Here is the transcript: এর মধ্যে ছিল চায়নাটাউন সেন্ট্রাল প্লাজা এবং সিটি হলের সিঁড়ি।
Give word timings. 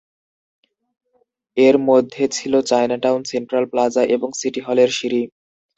এর 1.57 1.75
মধ্যে 1.87 2.23
ছিল 2.27 2.53
চায়নাটাউন 2.61 3.21
সেন্ট্রাল 3.23 3.65
প্লাজা 3.65 4.03
এবং 4.15 4.29
সিটি 4.39 4.61
হলের 4.61 4.89
সিঁড়ি। 4.97 5.21